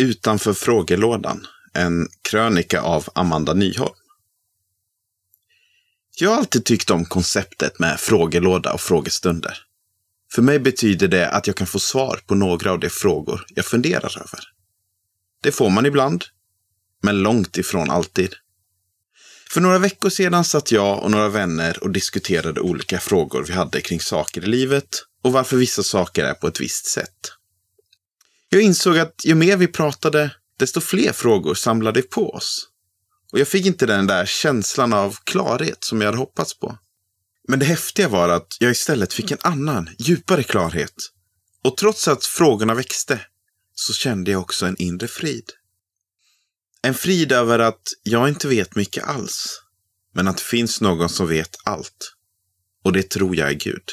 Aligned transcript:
Utanför 0.00 0.52
frågelådan, 0.52 1.46
en 1.72 2.08
krönika 2.22 2.80
av 2.80 3.08
Amanda 3.14 3.54
Nyholm. 3.54 3.94
Jag 6.16 6.30
har 6.30 6.36
alltid 6.36 6.64
tyckt 6.64 6.90
om 6.90 7.04
konceptet 7.04 7.78
med 7.78 8.00
frågelåda 8.00 8.72
och 8.72 8.80
frågestunder. 8.80 9.58
För 10.34 10.42
mig 10.42 10.58
betyder 10.58 11.08
det 11.08 11.30
att 11.30 11.46
jag 11.46 11.56
kan 11.56 11.66
få 11.66 11.78
svar 11.78 12.20
på 12.26 12.34
några 12.34 12.72
av 12.72 12.80
de 12.80 12.90
frågor 12.90 13.44
jag 13.48 13.64
funderar 13.64 14.18
över. 14.18 14.40
Det 15.42 15.52
får 15.52 15.70
man 15.70 15.86
ibland, 15.86 16.24
men 17.02 17.22
långt 17.22 17.58
ifrån 17.58 17.90
alltid. 17.90 18.34
För 19.50 19.60
några 19.60 19.78
veckor 19.78 20.10
sedan 20.10 20.44
satt 20.44 20.72
jag 20.72 21.02
och 21.02 21.10
några 21.10 21.28
vänner 21.28 21.82
och 21.82 21.90
diskuterade 21.90 22.60
olika 22.60 23.00
frågor 23.00 23.44
vi 23.46 23.52
hade 23.52 23.80
kring 23.80 24.00
saker 24.00 24.44
i 24.44 24.46
livet 24.46 24.88
och 25.22 25.32
varför 25.32 25.56
vissa 25.56 25.82
saker 25.82 26.24
är 26.24 26.34
på 26.34 26.46
ett 26.46 26.60
visst 26.60 26.86
sätt. 26.86 27.39
Jag 28.52 28.62
insåg 28.62 28.98
att 28.98 29.24
ju 29.24 29.34
mer 29.34 29.56
vi 29.56 29.66
pratade, 29.66 30.34
desto 30.56 30.80
fler 30.80 31.12
frågor 31.12 31.54
samlade 31.54 32.02
på 32.02 32.30
oss. 32.30 32.68
Och 33.32 33.38
jag 33.38 33.48
fick 33.48 33.66
inte 33.66 33.86
den 33.86 34.06
där 34.06 34.26
känslan 34.26 34.92
av 34.92 35.16
klarhet 35.24 35.84
som 35.84 36.00
jag 36.00 36.08
hade 36.08 36.18
hoppats 36.18 36.58
på. 36.58 36.78
Men 37.48 37.58
det 37.58 37.64
häftiga 37.64 38.08
var 38.08 38.28
att 38.28 38.56
jag 38.60 38.70
istället 38.70 39.12
fick 39.12 39.30
en 39.30 39.38
annan, 39.42 39.90
djupare 39.98 40.42
klarhet. 40.42 40.94
Och 41.64 41.76
trots 41.76 42.08
att 42.08 42.24
frågorna 42.24 42.74
växte 42.74 43.20
så 43.74 43.92
kände 43.92 44.30
jag 44.30 44.40
också 44.40 44.66
en 44.66 44.76
inre 44.76 45.08
frid. 45.08 45.50
En 46.82 46.94
frid 46.94 47.32
över 47.32 47.58
att 47.58 47.82
jag 48.02 48.28
inte 48.28 48.48
vet 48.48 48.76
mycket 48.76 49.04
alls, 49.04 49.62
men 50.14 50.28
att 50.28 50.36
det 50.36 50.42
finns 50.42 50.80
någon 50.80 51.08
som 51.08 51.26
vet 51.28 51.56
allt. 51.64 52.14
Och 52.84 52.92
det 52.92 53.10
tror 53.10 53.36
jag 53.36 53.48
är 53.48 53.54
Gud. 53.54 53.84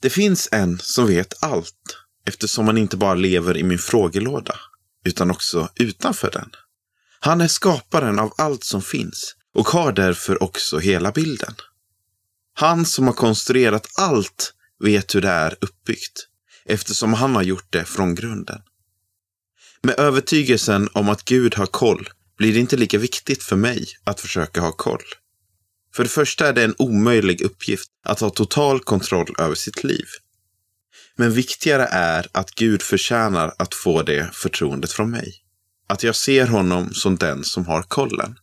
Det 0.00 0.10
finns 0.10 0.48
en 0.52 0.78
som 0.78 1.06
vet 1.06 1.42
allt, 1.42 1.96
eftersom 2.26 2.66
han 2.66 2.78
inte 2.78 2.96
bara 2.96 3.14
lever 3.14 3.56
i 3.56 3.62
min 3.62 3.78
frågelåda, 3.78 4.54
utan 5.04 5.30
också 5.30 5.68
utanför 5.74 6.30
den. 6.30 6.50
Han 7.20 7.40
är 7.40 7.48
skaparen 7.48 8.18
av 8.18 8.32
allt 8.38 8.64
som 8.64 8.82
finns 8.82 9.34
och 9.54 9.68
har 9.68 9.92
därför 9.92 10.42
också 10.42 10.78
hela 10.78 11.12
bilden. 11.12 11.54
Han 12.54 12.86
som 12.86 13.06
har 13.06 13.14
konstruerat 13.14 13.88
allt 13.96 14.54
vet 14.84 15.14
hur 15.14 15.20
det 15.20 15.28
är 15.28 15.56
uppbyggt, 15.60 16.26
eftersom 16.64 17.14
han 17.14 17.34
har 17.34 17.42
gjort 17.42 17.72
det 17.72 17.84
från 17.84 18.14
grunden. 18.14 18.60
Med 19.82 20.00
övertygelsen 20.00 20.88
om 20.92 21.08
att 21.08 21.24
Gud 21.24 21.54
har 21.54 21.66
koll 21.66 22.08
blir 22.38 22.52
det 22.52 22.60
inte 22.60 22.76
lika 22.76 22.98
viktigt 22.98 23.42
för 23.42 23.56
mig 23.56 23.86
att 24.04 24.20
försöka 24.20 24.60
ha 24.60 24.72
koll. 24.72 25.02
För 25.94 26.02
det 26.02 26.08
första 26.08 26.48
är 26.48 26.52
det 26.52 26.64
en 26.64 26.74
omöjlig 26.78 27.40
uppgift 27.40 27.88
att 28.04 28.20
ha 28.20 28.30
total 28.30 28.80
kontroll 28.80 29.34
över 29.38 29.54
sitt 29.54 29.84
liv. 29.84 30.06
Men 31.16 31.32
viktigare 31.32 31.84
är 31.90 32.26
att 32.32 32.50
Gud 32.50 32.82
förtjänar 32.82 33.54
att 33.58 33.74
få 33.74 34.02
det 34.02 34.30
förtroendet 34.32 34.92
från 34.92 35.10
mig. 35.10 35.34
Att 35.86 36.02
jag 36.02 36.16
ser 36.16 36.46
honom 36.46 36.94
som 36.94 37.16
den 37.16 37.44
som 37.44 37.66
har 37.66 37.82
kollen. 37.82 38.38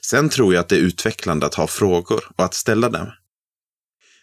Sen 0.00 0.28
tror 0.28 0.54
jag 0.54 0.60
att 0.60 0.68
det 0.68 0.76
är 0.76 0.80
utvecklande 0.80 1.46
att 1.46 1.54
ha 1.54 1.66
frågor 1.66 2.24
och 2.36 2.44
att 2.44 2.54
ställa 2.54 2.88
dem. 2.88 3.12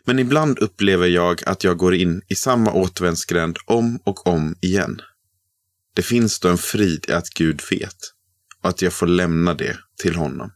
Men 0.06 0.20
ibland 0.20 0.60
upplever 0.60 1.08
jag 1.08 1.44
att 1.46 1.64
jag 1.64 1.78
går 1.78 1.96
in 1.96 2.22
i 2.28 2.36
samma 2.36 2.74
återvändsgränd 2.74 3.58
om 3.66 4.00
och 4.04 4.28
om 4.28 4.56
igen. 4.62 5.02
Det 5.94 6.02
finns 6.02 6.40
då 6.40 6.50
en 6.50 6.58
frid 6.58 7.06
i 7.08 7.12
att 7.12 7.30
Gud 7.30 7.62
vet 7.72 7.98
och 8.62 8.70
att 8.70 8.82
jag 8.82 8.94
får 8.94 9.08
lämna 9.08 9.54
det 9.54 9.78
till 10.02 10.16
honom. 10.16 10.52